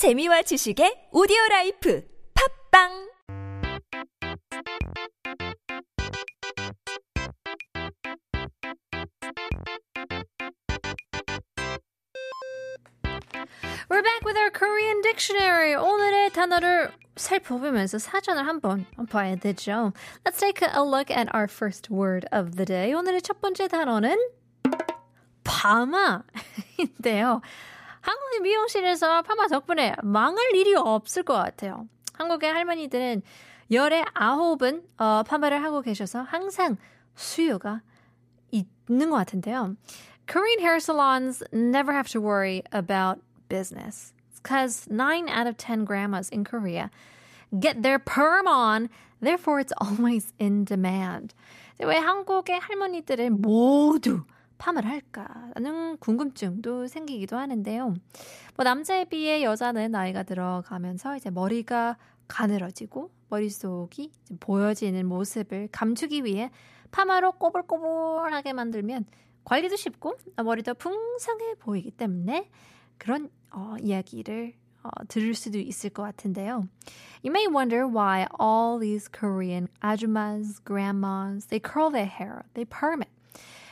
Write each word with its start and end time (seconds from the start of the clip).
재미와 0.00 0.40
지식의 0.40 1.12
오디오 1.12 1.36
라이프 1.50 2.02
팝빵 2.72 2.88
We're 13.90 14.00
back 14.00 14.24
with 14.24 14.38
our 14.38 14.48
Korean 14.48 15.02
dictionary. 15.02 15.76
오늘의 15.76 16.30
단어를 16.30 16.90
살펴보면서 17.16 17.98
사전을 17.98 18.46
한번 18.46 18.86
봐야 19.10 19.36
되죠. 19.36 19.92
Let's 20.24 20.40
take 20.40 20.66
a 20.66 20.80
look 20.80 21.10
at 21.10 21.28
our 21.34 21.46
first 21.46 21.92
word 21.92 22.26
of 22.32 22.52
the 22.52 22.64
day. 22.64 22.94
오늘의 22.94 23.20
첫 23.20 23.42
번째 23.42 23.68
단어는 23.68 24.16
파마인데요. 25.44 27.42
한국의 28.00 28.40
미용실에서 28.40 29.22
파마 29.22 29.46
덕분에 29.48 29.94
망할 30.02 30.54
일이 30.54 30.74
없을 30.74 31.22
것 31.22 31.34
같아요. 31.34 31.86
한국의 32.14 32.52
할머니들은 32.52 33.22
열에 33.70 34.04
아홉은 34.14 34.82
어, 34.98 35.22
파마를 35.22 35.62
하고 35.62 35.80
계셔서 35.80 36.22
항상 36.22 36.76
수요가 37.14 37.82
있는 38.50 39.10
것 39.10 39.16
같은데요. 39.16 39.76
Korean 40.26 40.60
hair 40.60 40.76
salons 40.76 41.42
never 41.52 41.92
have 41.92 42.08
to 42.12 42.20
worry 42.20 42.62
about 42.72 43.20
business 43.48 44.12
because 44.42 44.86
9 44.88 45.28
out 45.28 45.46
of 45.46 45.56
10 45.56 45.84
grandmas 45.84 46.28
in 46.30 46.44
Korea 46.44 46.90
get 47.58 47.82
their 47.82 47.98
perm 47.98 48.46
on, 48.46 48.88
therefore 49.20 49.60
it's 49.60 49.72
always 49.80 50.32
in 50.38 50.64
demand. 50.64 51.34
왜 51.80 51.96
한국의 51.96 52.60
할머니들은 52.60 53.40
모두 53.40 54.24
파마를 54.60 54.90
할까라는 54.90 55.96
궁금증도 55.96 56.86
생기기도 56.86 57.36
하는데요. 57.36 57.94
뭐 58.56 58.64
남자에 58.64 59.06
비해 59.06 59.42
여자는 59.42 59.90
나이가 59.90 60.22
들어가면서 60.22 61.16
이제 61.16 61.30
머리가 61.30 61.96
가늘어지고 62.28 63.10
머릿속이 63.30 64.12
보여지는 64.38 65.06
모습을 65.06 65.68
감추기 65.72 66.24
위해 66.24 66.50
파마로 66.90 67.32
꼬불꼬불하게 67.32 68.52
만들면 68.52 69.06
관리도 69.44 69.76
쉽고 69.76 70.16
머리도 70.36 70.74
풍성해 70.74 71.54
보이기 71.58 71.90
때문에 71.92 72.50
그런 72.98 73.30
어, 73.52 73.76
이야기를 73.80 74.52
어, 74.82 74.88
들을 75.08 75.34
수도 75.34 75.58
있을 75.58 75.90
것 75.90 76.02
같은데요. 76.02 76.68
You 77.24 77.30
may 77.30 77.46
wonder 77.46 77.86
why 77.86 78.26
all 78.38 78.78
these 78.78 79.08
Korean 79.08 79.68
ajumas, 79.82 80.62
grandmas, 80.64 81.46
they 81.48 81.60
curl 81.60 81.90
their 81.90 82.06
hair, 82.06 82.44
they 82.54 82.66
perm 82.68 83.02
it. 83.02 83.10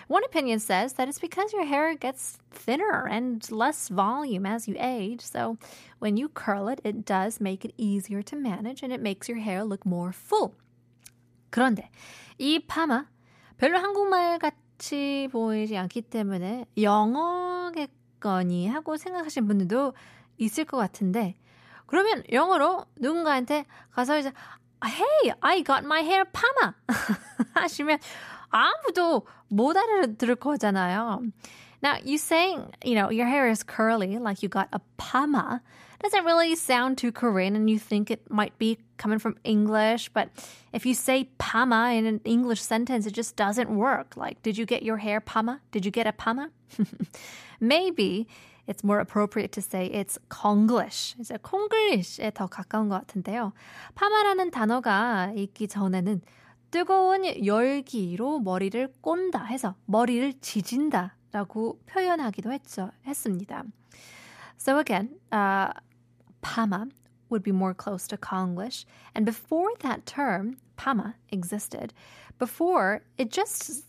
One 0.08 0.24
opinion 0.24 0.60
says 0.60 0.94
that 0.94 1.08
it's 1.08 1.20
because 1.20 1.54
your 1.54 1.66
hair 1.66 1.96
gets 1.96 2.38
thinner 2.52 3.08
and 3.08 3.42
less 3.52 3.90
volume 3.90 4.46
as 4.46 4.68
you 4.68 4.76
age. 4.80 5.22
So 5.22 5.58
when 6.00 6.18
you 6.18 6.30
curl 6.30 6.68
it, 6.68 6.82
it 6.84 7.06
does 7.06 7.40
make 7.40 7.66
it 7.66 7.74
easier 7.78 8.22
to 8.24 8.36
manage 8.36 8.84
and 8.84 8.92
it 8.92 9.02
makes 9.02 9.28
your 9.30 9.40
hair 9.40 9.64
look 9.64 9.86
more 9.86 10.12
full. 10.12 10.56
그런데 11.50 11.90
이 12.38 12.66
파마 12.66 13.06
별로 13.58 13.78
한국말 13.78 14.40
같이 14.40 15.30
보이지 15.32 15.78
않기 15.78 16.02
때문에 16.02 16.66
영어겠거니 16.78 18.68
하고 18.68 18.98
생각하시는 18.98 19.48
분들도 19.48 19.94
있을 20.38 20.66
것 20.66 20.78
같은데 20.78 21.36
그러면 21.86 22.24
영어로 22.32 22.86
누군가한테 22.98 23.66
가서 23.92 24.18
이제 24.18 24.32
Hey, 24.84 25.34
I 25.42 25.64
got 25.64 25.86
my 25.86 26.02
hair 26.02 26.26
pama 26.26 26.74
하시면 27.54 28.00
아무도 28.50 29.26
못 29.50 29.76
알아들을 29.76 30.36
거잖아요. 30.36 31.22
Now, 31.82 31.98
you 32.04 32.18
saying, 32.18 32.72
you 32.84 32.96
know, 32.96 33.10
your 33.10 33.28
hair 33.28 33.50
is 33.50 33.62
curly, 33.62 34.18
like 34.18 34.42
you 34.42 34.48
got 34.48 34.70
a 34.72 34.80
pama, 34.98 35.62
doesn't 36.04 36.26
really 36.26 36.56
sound 36.56 36.98
too 36.98 37.12
Korean 37.12 37.56
and 37.56 37.70
you 37.70 37.80
think 37.80 38.12
it 38.12 38.30
might 38.30 38.58
be 38.58 38.78
coming 38.98 39.20
from 39.20 39.38
English. 39.44 40.10
But 40.14 40.30
if 40.74 40.86
you 40.86 40.94
say 40.94 41.30
pama 41.38 41.94
in 41.94 42.06
an 42.06 42.20
English 42.26 42.62
sentence, 42.62 43.06
it 43.06 43.14
just 43.14 43.36
doesn't 43.36 43.70
work. 43.74 44.18
Like, 44.18 44.42
did 44.44 44.58
you 44.58 44.66
get 44.66 44.84
your 44.84 44.98
hair 44.98 45.22
pama? 45.22 45.62
Did 45.72 45.86
you 45.86 45.92
get 45.92 46.06
a 46.06 46.12
pama? 46.12 46.50
Maybe 47.62 48.28
it's 48.68 48.84
more 48.84 49.00
appropriate 49.00 49.54
to 49.54 49.62
say 49.62 49.88
it's 49.88 50.20
Konglish. 50.30 51.16
이제 51.20 51.38
콩글리시에 51.42 52.32
더 52.34 52.48
가까운 52.48 52.90
것 52.90 53.00
같은데요. 53.08 53.54
파마라는 53.96 54.52
단어가 54.52 55.32
있기 55.36 55.70
전에는 55.70 56.22
뜨거운 56.72 57.46
열기로 57.46 58.40
머리를 58.40 58.94
꼰다 59.02 59.44
해서 59.46 59.76
머리를 59.86 60.34
지진다 60.42 61.16
라고 61.32 61.80
표현하기도 61.86 62.52
했죠, 62.52 62.92
했습니다. 63.06 63.64
So 64.58 64.80
again, 64.80 65.10
uh, 65.32 65.72
Pama 66.42 66.88
would 67.30 67.44
be 67.44 67.52
more 67.52 67.74
close 67.74 68.08
to 68.08 68.18
Konglish. 68.18 68.86
And 69.16 69.26
before 69.26 69.72
that 69.80 70.06
term, 70.06 70.58
Pama, 70.76 71.16
existed, 71.32 71.94
before 72.40 73.02
it 73.18 73.32
just 73.32 73.86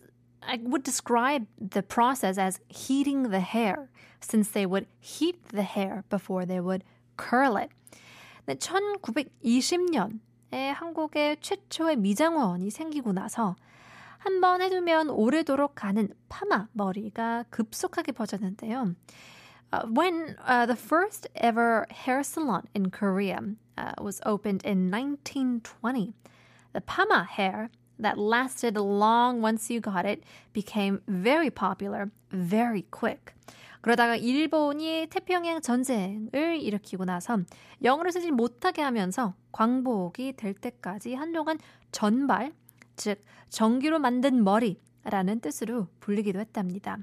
I 0.46 0.58
would 0.62 0.82
describe 0.82 1.46
the 1.58 1.82
process 1.82 2.36
as 2.38 2.60
heating 2.68 3.30
the 3.30 3.40
hair, 3.40 3.88
since 4.20 4.50
they 4.50 4.66
would 4.66 4.86
heat 5.00 5.48
the 5.48 5.62
hair 5.62 6.04
before 6.10 6.44
they 6.44 6.60
would 6.60 6.84
curl 7.16 7.56
it. 7.56 7.70
1920년에 8.46 10.20
한국의 10.52 11.38
최초의 11.40 11.96
미장원이 11.96 12.70
생기고 12.70 13.12
나서 13.12 13.56
한 14.18 14.40
번 14.40 14.62
해두면 14.62 15.10
오래도록 15.10 15.74
가는 15.74 16.08
파마 16.30 16.68
머리가 16.72 17.44
급속하게 17.50 18.12
퍼졌는데요. 18.12 18.94
Uh, 19.70 19.86
when 19.88 20.36
uh, 20.46 20.64
the 20.66 20.76
first 20.76 21.28
ever 21.34 21.86
hair 21.90 22.22
salon 22.22 22.62
in 22.74 22.90
Korea 22.90 23.40
uh, 23.76 23.92
was 24.00 24.20
opened 24.24 24.62
in 24.64 24.90
1920, 24.90 26.14
the 26.72 26.80
Pama 26.80 27.24
hair 27.24 27.68
that 27.98 28.16
lasted 28.16 28.76
long 28.76 29.42
once 29.42 29.68
you 29.68 29.80
got 29.80 30.06
it 30.06 30.22
became 30.54 31.02
very 31.06 31.50
popular 31.50 32.10
very 32.30 32.86
quick. 32.90 33.34
그러다가 33.81 34.15
일본이 34.15 35.07
태평양 35.09 35.61
전쟁을 35.61 36.59
일으키고 36.61 37.05
나서 37.05 37.39
영어를 37.83 38.11
쓰지 38.11 38.31
못하게 38.31 38.81
하면서 38.81 39.33
광복이 39.51 40.33
될 40.33 40.53
때까지 40.53 41.13
한동안 41.13 41.57
전발, 41.91 42.53
즉 42.95 43.23
전기로 43.49 43.99
만든 43.99 44.43
머리라는 44.43 45.39
뜻으로 45.39 45.87
불리기도 45.99 46.39
했답니다. 46.39 46.97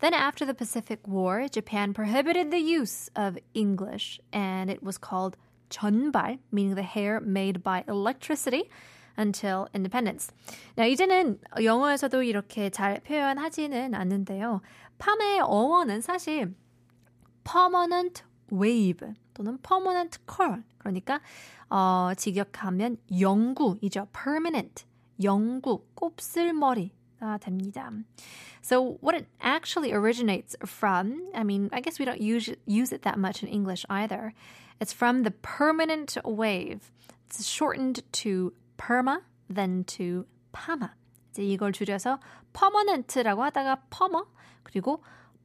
Then, 0.00 0.14
after 0.14 0.46
the 0.46 0.56
Pacific 0.56 1.02
War, 1.06 1.46
Japan 1.48 1.92
prohibited 1.92 2.50
the 2.50 2.58
use 2.58 3.10
of 3.14 3.38
English 3.54 4.18
and 4.32 4.70
it 4.70 4.82
was 4.82 4.98
called 4.98 5.36
전발, 5.68 6.38
meaning 6.50 6.74
the 6.74 6.82
hair 6.82 7.20
made 7.20 7.62
by 7.62 7.84
electricity, 7.86 8.70
until 9.18 9.66
independence. 9.74 10.32
Now, 10.76 10.88
이제는 10.88 11.38
영어에서도 11.62 12.22
이렇게 12.22 12.70
잘 12.70 13.00
표현하지는 13.00 13.94
않는데요. 13.94 14.60
팜의 14.99 15.41
어원은 15.41 16.01
사실 16.01 16.55
permanent 17.43 18.23
wave 18.51 19.13
또는 19.33 19.57
permanent 19.61 20.19
curl. 20.27 20.63
그러니까, 20.77 21.19
어, 21.69 22.11
직역하면 22.15 22.97
영구이죠. 23.19 24.07
permanent. 24.11 24.85
영구, 25.21 25.85
곱슬머리. 25.95 26.91
됩니다. 27.39 27.89
So 28.61 28.97
what 29.01 29.15
it 29.15 29.27
actually 29.41 29.93
originates 29.93 30.55
from, 30.65 31.29
I 31.33 31.43
mean, 31.43 31.69
I 31.71 31.81
guess 31.81 31.99
we 31.99 32.05
don't 32.05 32.21
use 32.21 32.49
use 32.65 32.91
it 32.91 33.03
that 33.03 33.17
much 33.17 33.43
in 33.43 33.49
English 33.49 33.85
either. 33.89 34.33
It's 34.79 34.93
from 34.93 35.23
the 35.23 35.31
permanent 35.31 36.17
wave. 36.23 36.91
It's 37.25 37.47
shortened 37.47 38.03
to 38.23 38.53
perma, 38.77 39.21
then 39.49 39.83
to 39.97 40.25
pama. 40.51 40.91
이제 41.31 41.43
이걸 41.43 41.71
줄여서 41.73 42.19
permanent라고 42.53 43.43
하다가 43.43 43.89
perma 43.89 44.25
그리고 44.62 45.02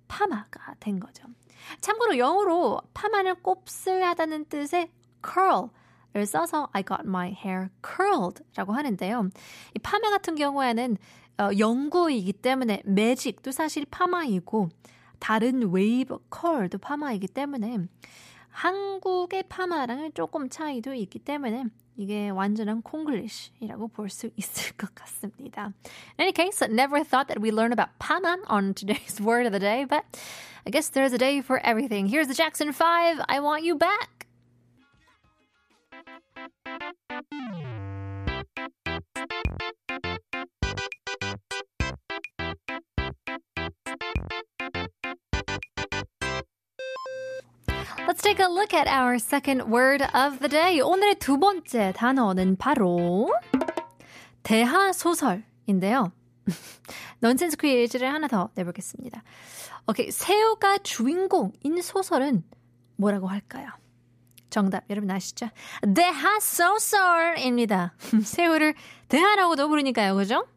파마가 0.08 0.76
된 0.80 1.00
거죠. 1.00 1.24
참고로 1.82 2.18
영어로 2.18 2.82
파마는 2.94 3.42
곱슬하다는 3.42 4.46
뜻의 4.46 4.92
curl 5.24 5.70
를 6.16 6.26
써서 6.26 6.70
I 6.72 6.82
got 6.82 7.02
my 7.04 7.36
hair 7.46 7.68
curled라고 7.86 8.72
하는데요. 8.72 9.30
이 9.76 9.80
파마 9.80 10.10
같은 10.12 10.36
경우에는 10.36 10.96
어, 11.38 11.50
영구이기 11.60 12.32
때문에 12.32 12.84
매직도 12.86 13.52
사실 13.52 13.86
파마이고 13.92 14.70
다른 15.20 15.74
웨이브 15.74 16.18
컬도 16.30 16.78
파마이기 16.78 17.28
때문에 17.28 17.80
한국의 18.48 19.44
파마랑은 19.50 20.14
조금 20.14 20.48
차이도 20.48 20.94
있기 20.94 21.20
때문에 21.20 21.66
이게 21.97 22.31
완전한 22.31 22.81
콩글리시라고 22.83 23.89
볼 23.89 24.09
수 24.09 24.31
있을 24.37 24.73
것 24.77 24.95
같습니다. 24.95 25.73
In 26.19 26.21
any 26.21 26.33
case, 26.33 26.63
I 26.63 26.69
never 26.73 27.05
thought 27.05 27.29
that 27.29 27.41
we 27.41 27.51
learn 27.51 27.73
about 27.73 27.91
Pama 27.99 28.39
on 28.49 28.73
today's 28.75 29.21
word 29.21 29.47
of 29.47 29.53
the 29.53 29.61
day, 29.61 29.85
but 29.85 30.05
I 30.67 30.71
guess 30.71 30.89
there's 30.89 31.13
a 31.13 31.19
day 31.19 31.41
for 31.43 31.61
everything. 31.65 32.07
Here's 32.09 32.29
the 32.29 32.35
Jackson 32.35 32.73
5, 32.73 33.21
I 33.29 33.41
Want 33.41 33.65
You 33.65 33.77
Back. 33.77 34.27
Take 48.22 48.40
a 48.40 48.48
look 48.48 48.74
at 48.74 48.88
our 48.88 49.18
second 49.18 49.72
word 49.72 50.02
of 50.02 50.40
the 50.40 50.50
day. 50.50 50.80
오늘의 50.82 51.16
두 51.16 51.38
번째 51.38 51.94
단어는 51.96 52.58
바로 52.58 53.34
대하소설인데요. 54.44 56.12
넌센스 57.20 57.58
퀴즈를 57.58 58.14
하나 58.14 58.28
더 58.28 58.50
내보겠습니다. 58.56 59.24
오케이, 59.88 60.12
새우가 60.12 60.80
주인공인 60.80 61.82
소설은 61.82 62.44
뭐라고 62.98 63.28
할까요? 63.28 63.70
정답 64.50 64.84
여러분 64.90 65.12
아시죠? 65.12 65.50
대하소설입니다. 65.96 67.94
새우를 68.24 68.76
대하라고도 69.10 69.68
부르니까요, 69.68 70.16
그죠? 70.16 70.48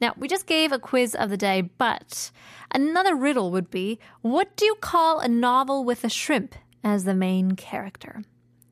Now, 0.00 0.12
we 0.20 0.28
just 0.28 0.46
gave 0.46 0.72
a 0.72 0.78
quiz 0.78 1.14
of 1.16 1.28
the 1.28 1.36
day, 1.38 1.62
but 1.62 2.30
another 2.74 3.14
riddle 3.16 3.50
would 3.50 3.70
be 3.70 3.98
what 4.22 4.56
do 4.56 4.66
you 4.66 4.74
call 4.80 5.20
a 5.20 5.28
novel 5.28 5.84
with 5.84 6.04
a 6.04 6.10
shrimp 6.10 6.54
as 6.84 7.04
the 7.04 7.14
main 7.14 7.56
character? 7.56 8.22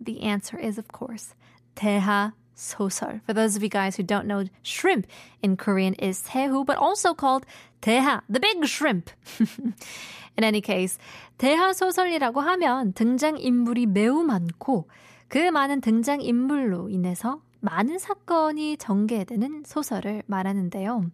The 0.00 0.22
answer 0.22 0.58
is, 0.58 0.78
of 0.78 0.88
course, 0.88 1.34
대하 1.74 2.32
소설. 2.54 3.22
For 3.24 3.32
those 3.32 3.56
of 3.56 3.62
you 3.62 3.68
guys 3.68 3.96
who 3.96 4.02
don't 4.02 4.26
know, 4.26 4.44
shrimp 4.62 5.06
in 5.42 5.56
Korean 5.56 5.94
is 5.94 6.22
새우, 6.22 6.64
but 6.64 6.76
also 6.76 7.14
called 7.14 7.46
대하, 7.80 8.20
the 8.28 8.40
big 8.40 8.64
shrimp. 8.66 9.10
in 10.36 10.44
any 10.44 10.60
case, 10.60 10.98
대하 11.38 11.72
소설이라고 11.72 12.40
하면 12.40 12.92
등장 12.92 13.38
인물이 13.38 13.86
매우 13.86 14.22
많고 14.22 14.88
그 15.28 15.38
많은 15.38 15.80
등장 15.80 16.20
인물로 16.20 16.90
인해서 16.90 17.40
많은 17.60 17.98
사건이 17.98 18.76
전개되는 18.76 19.62
소설을 19.64 20.22
말하는데요. 20.26 21.06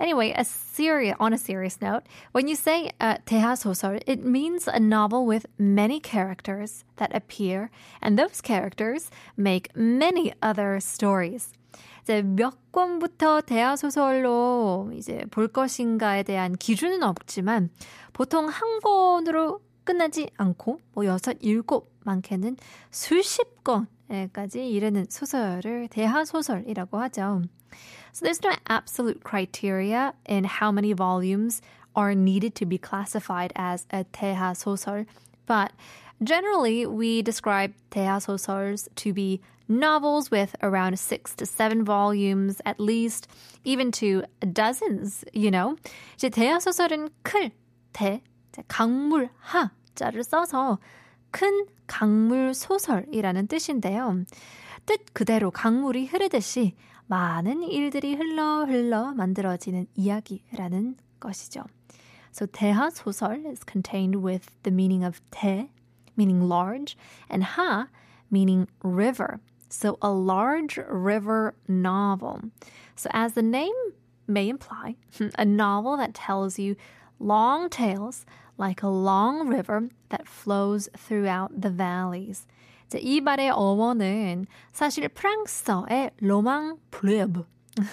Anyway, 0.00 0.32
a 0.34 0.44
serious, 0.44 1.14
on 1.20 1.34
a 1.34 1.38
serious 1.38 1.78
note, 1.82 2.04
when 2.32 2.48
you 2.48 2.56
say 2.56 2.90
uh, 3.00 3.18
대하소설, 3.26 4.02
it 4.06 4.24
means 4.24 4.66
a 4.66 4.80
novel 4.80 5.26
with 5.26 5.44
many 5.58 6.00
characters 6.00 6.84
that 6.96 7.14
appear, 7.14 7.70
and 8.00 8.18
those 8.18 8.40
characters 8.40 9.10
make 9.36 9.68
many 9.76 10.32
other 10.40 10.80
stories. 10.80 11.52
이제 12.02 12.22
몇 12.22 12.56
권부터 12.72 13.42
대하소설로 13.42 14.90
이제 14.94 15.26
볼 15.30 15.48
것인가에 15.48 16.22
대한 16.22 16.56
기준은 16.56 17.02
없지만 17.02 17.68
보통 18.14 18.48
한 18.48 18.80
권으로 18.80 19.60
끝나지 19.84 20.30
않고 20.38 20.80
뭐 20.94 21.04
여섯, 21.04 21.36
일곱 21.40 21.92
많게는 22.04 22.56
수십 22.90 23.62
권까지 23.62 24.66
이르는 24.70 25.06
소설을 25.10 25.88
대하소설이라고 25.88 26.98
하죠. 26.98 27.42
So 28.11 28.25
there's 28.25 28.43
no 28.43 28.53
absolute 28.67 29.23
criteria 29.23 30.13
in 30.25 30.43
how 30.45 30.71
many 30.71 30.93
volumes 30.93 31.61
are 31.95 32.13
needed 32.13 32.55
to 32.55 32.65
be 32.65 32.77
classified 32.77 33.51
as 33.55 33.85
a 33.91 34.05
대하 34.05 34.55
소설, 34.55 35.05
but 35.45 35.71
generally 36.23 36.85
we 36.85 37.21
describe 37.21 37.73
대하 37.91 38.21
소설s 38.21 38.87
to 38.95 39.13
be 39.13 39.41
novels 39.67 40.29
with 40.29 40.55
around 40.61 40.99
six 40.99 41.33
to 41.35 41.45
seven 41.45 41.83
volumes 41.83 42.61
at 42.65 42.79
least, 42.79 43.27
even 43.63 43.91
to 43.91 44.23
dozens, 44.53 45.23
you 45.33 45.51
know. 45.51 45.75
이제 46.17 46.29
대하 46.29 46.59
소설은 46.59 47.09
클, 47.23 47.51
대, 47.93 48.21
강물, 48.67 49.29
하 49.39 49.71
자를 49.95 50.23
써서 50.23 50.79
큰 51.31 51.65
강물 51.87 52.53
소설이라는 52.53 53.47
뜻인데요. 53.47 54.25
뜻 54.85 55.13
그대로 55.13 55.51
강물이 55.51 56.05
흐르듯이 56.07 56.75
많은 57.09 57.63
일들이 57.63 58.15
흘러 58.15 58.65
흘러 58.65 59.13
만들어지는 59.13 59.87
이야기라는 59.95 60.95
것이죠. 61.19 61.63
So 62.31 62.45
대하 62.45 62.89
소설 62.89 63.45
is 63.45 63.63
contained 63.63 64.21
with 64.21 64.51
the 64.63 64.71
meaning 64.71 65.05
of 65.05 65.21
대, 65.31 65.69
meaning 66.17 66.49
large, 66.49 66.97
and 67.29 67.43
하, 67.43 67.87
meaning 68.29 68.67
river. 68.83 69.39
So 69.69 69.97
a 70.01 70.11
large 70.11 70.77
river 70.89 71.53
novel. 71.67 72.51
So 72.95 73.09
as 73.13 73.33
the 73.33 73.41
name 73.41 73.73
may 74.27 74.49
imply, 74.49 74.95
a 75.37 75.45
novel 75.45 75.97
that 75.97 76.13
tells 76.13 76.59
you 76.59 76.75
long 77.19 77.69
tales 77.69 78.25
like 78.57 78.83
a 78.83 78.87
long 78.87 79.47
river 79.47 79.89
that 80.09 80.27
flows 80.27 80.89
throughout 80.97 81.61
the 81.61 81.69
valleys. 81.69 82.47
이 82.98 83.20
말의 83.20 83.50
어원은 83.50 84.46
사실 84.72 85.08
프랑스어의 85.08 86.12
로망 86.20 86.78
블레브 86.90 87.44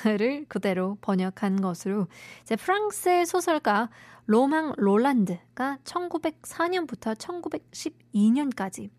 를 0.06 0.46
그대로 0.48 0.98
번역한 1.02 1.62
것으로 1.62 2.08
이제 2.42 2.56
프랑스의 2.56 3.26
소설가 3.26 3.90
로망 4.26 4.74
롤란드가 4.76 5.78
1904년부터 5.84 7.16
1912년까지 7.16 8.90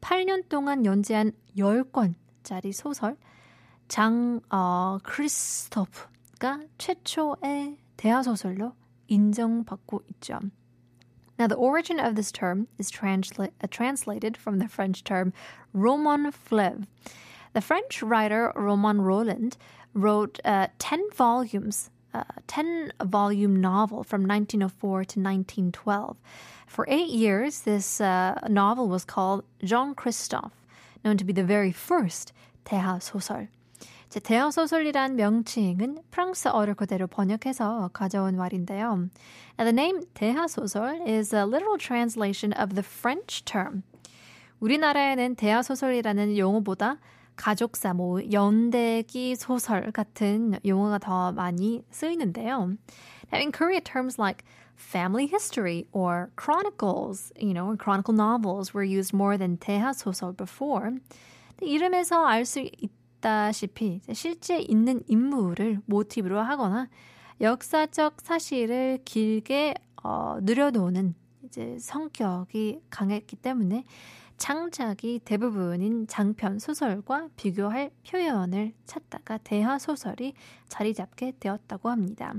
8년 0.00 0.48
동안 0.48 0.84
연재한 0.84 1.32
10권짜리 1.56 2.72
소설 2.72 3.16
장 3.88 4.40
어, 4.50 4.98
크리스토프가 5.04 6.60
최초의 6.78 7.76
대하소설로 7.96 8.72
인정받고 9.06 10.02
있죠. 10.12 10.38
Now, 11.37 11.47
the 11.47 11.55
origin 11.55 11.99
of 11.99 12.15
this 12.15 12.31
term 12.31 12.67
is 12.77 12.91
transla- 12.91 13.51
uh, 13.61 13.67
translated 13.69 14.35
from 14.35 14.59
the 14.59 14.67
French 14.67 15.03
term 15.03 15.33
roman 15.71 16.31
fleuve. 16.31 16.87
The 17.53 17.61
French 17.61 18.01
writer 18.01 18.51
Roman 18.55 19.01
Roland 19.01 19.57
wrote 19.93 20.39
uh, 20.43 20.67
10 20.79 21.11
volumes, 21.13 21.89
uh, 22.13 22.23
10 22.47 22.93
volume 23.03 23.55
novel 23.55 24.03
from 24.03 24.21
1904 24.21 25.05
to 25.05 25.19
1912. 25.19 26.17
For 26.65 26.85
eight 26.89 27.09
years, 27.09 27.61
this 27.61 28.01
uh, 28.01 28.39
novel 28.49 28.89
was 28.89 29.05
called 29.05 29.43
Jean 29.63 29.95
Christophe, 29.95 30.65
known 31.03 31.17
to 31.17 31.23
be 31.23 31.33
the 31.33 31.43
very 31.43 31.71
first 31.71 32.33
대하 32.65 32.99
소설. 33.01 33.47
이제 34.12 34.20
대하소설이란 34.20 35.16
명칭은 35.16 35.96
프랑스어를 36.10 36.74
그대로 36.74 37.06
번역해서 37.06 37.88
가져온 37.94 38.36
말인데요. 38.36 39.08
Now, 39.58 39.64
the 39.64 39.70
name 39.70 40.02
대하 40.12 40.46
소설 40.48 41.00
is 41.08 41.34
a 41.34 41.44
literal 41.44 41.78
translation 41.78 42.52
of 42.60 42.74
the 42.74 42.84
French 42.84 43.42
term. 43.46 43.84
우리나라에는 44.60 45.36
대하 45.36 45.62
소설이라는 45.62 46.36
용어보다 46.36 46.98
가족사, 47.36 47.94
뭐 47.94 48.20
연대기 48.30 49.34
소설 49.34 49.90
같은 49.92 50.58
용어가 50.66 50.98
더 50.98 51.32
많이 51.32 51.82
쓰이는데요. 51.90 52.76
Now, 53.32 53.40
in 53.40 53.50
Korea, 53.50 53.80
terms 53.80 54.20
like 54.20 54.44
family 54.76 55.26
history 55.26 55.86
or 55.92 56.28
chronicles, 56.36 57.32
you 57.40 57.54
know, 57.54 57.74
chronicle 57.78 58.12
novels 58.12 58.74
were 58.74 58.84
used 58.84 59.16
more 59.16 59.38
than 59.38 59.56
대하 59.56 59.94
소설 59.94 60.36
before. 60.36 61.00
이름에서 61.62 62.26
알 62.26 62.44
수 62.44 62.60
있다 62.60 63.01
시피 63.52 64.00
실제 64.12 64.58
있는 64.60 65.02
인물을 65.06 65.80
모티브로 65.86 66.40
하거나 66.40 66.88
역사적 67.40 68.20
사실을 68.20 68.98
길게 69.04 69.74
어, 70.02 70.38
늘여놓는 70.42 71.14
이제 71.44 71.76
성격이 71.78 72.80
강했기 72.90 73.36
때문에 73.36 73.84
창작이 74.42 75.20
대부분인 75.24 76.08
장편 76.08 76.58
소설과 76.58 77.28
비교할 77.36 77.92
표현을 78.04 78.72
찾다가 78.86 79.38
대하 79.38 79.78
소설이 79.78 80.34
자리 80.66 80.94
잡게 80.94 81.34
되었다고 81.38 81.88
합니다. 81.88 82.34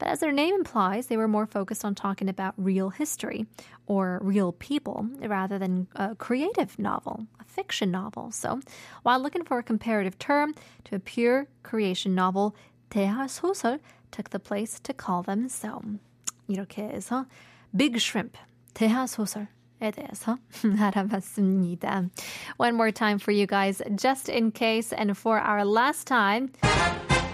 But 0.00 0.10
as 0.10 0.18
their 0.18 0.32
name 0.32 0.56
implies, 0.56 1.06
they 1.06 1.16
were 1.16 1.28
more 1.28 1.46
focused 1.46 1.84
on 1.84 1.94
talking 1.94 2.28
about 2.28 2.54
real 2.58 2.90
history 2.90 3.46
or 3.86 4.18
real 4.20 4.50
people 4.50 5.06
rather 5.20 5.60
than 5.60 5.86
a 5.94 6.16
creative 6.16 6.76
novel, 6.76 7.28
a 7.38 7.44
fiction 7.44 7.92
novel. 7.92 8.32
So, 8.32 8.58
while 9.04 9.22
looking 9.22 9.44
for 9.44 9.60
a 9.60 9.62
comparative 9.62 10.18
term 10.18 10.56
to 10.90 10.96
a 10.96 10.98
pure 10.98 11.46
creation 11.62 12.16
novel, 12.16 12.56
대하 12.90 13.28
소설 13.30 13.78
took 14.10 14.30
the 14.30 14.40
place 14.40 14.80
to 14.80 14.92
call 14.92 15.22
them 15.22 15.48
so. 15.48 15.80
이렇게 16.48 16.82
해서 16.82 17.26
Big 17.70 17.94
Shrimp, 18.00 18.36
대하 18.74 19.06
소설에 19.06 19.46
대해서 19.91 20.37
알아봤습니다. 20.79 22.09
One 22.57 22.75
more 22.75 22.91
time 22.91 23.19
for 23.19 23.33
you 23.35 23.45
guys, 23.45 23.81
just 23.97 24.31
in 24.31 24.51
case, 24.51 24.95
and 24.95 25.11
for 25.17 25.39
our 25.39 25.65
last 25.65 26.05
time. 26.05 26.51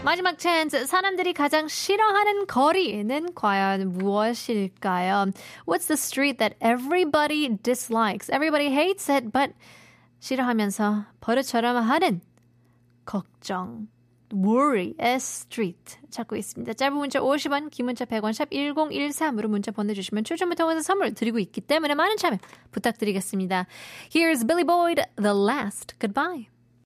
마지막 0.04 0.40
찬스. 0.40 0.86
사람들이 0.88 1.34
가장 1.34 1.68
싫어하는 1.68 2.48
거리는 2.48 3.34
과연 3.36 3.92
무엇일까요? 3.92 5.32
What's 5.68 5.88
the 5.88 5.98
street 5.98 6.40
that 6.40 6.56
everybody 6.62 7.58
dislikes? 7.62 8.30
Everybody 8.32 8.74
hates 8.74 9.12
it, 9.12 9.32
but 9.32 9.54
싫어하면서 10.20 11.06
버릇처럼 11.20 11.78
하는 11.84 12.22
걱정. 13.06 13.90
Worry, 14.35 14.95
street 14.99 15.99
찾고 16.11 16.37
있습니다. 16.37 16.73
짧은 16.73 16.97
문자 16.97 17.21
50원, 17.21 17.71
긴 17.71 17.87
문자 17.87 18.05
100원, 18.05 18.33
샵 18.33 18.51
1013으로 18.51 19.47
문자 19.47 19.71
보내주시면 19.71 20.25
추첨을 20.25 20.57
통해서 20.57 20.83
선물 20.83 21.15
드리고 21.15 21.39
있기 21.39 21.61
때문에 21.61 21.95
많은 21.95 22.17
참여 22.17 22.39
부탁드리겠습니다. 22.73 23.67
Here's 24.11 24.47
Billy 24.47 24.65
Boyd, 24.65 25.03
The 25.17 25.35
Last 25.35 25.99
Goodbye. 25.99 26.54